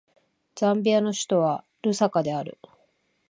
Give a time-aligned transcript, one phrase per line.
[0.55, 2.57] ザンビアの首都はルサカである